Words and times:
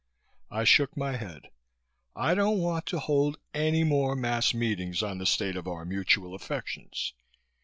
I 0.49 0.63
shook 0.63 0.97
my 0.97 1.15
head. 1.17 1.51
"I 2.15 2.33
don't 2.33 2.57
want 2.57 2.87
to 2.87 2.97
hold 2.97 3.37
any 3.53 3.83
more 3.83 4.15
mass 4.15 4.51
meetings 4.51 5.03
on 5.03 5.19
the 5.19 5.27
state 5.27 5.55
of 5.55 5.67
our 5.67 5.85
mutual 5.85 6.33
affections. 6.33 7.13